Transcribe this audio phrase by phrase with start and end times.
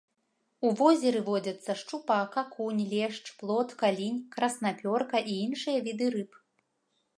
[0.67, 6.31] У возеры водзяцца шчупак, акунь, лешч, плотка, лінь, краснапёрка і іншыя віды рыб.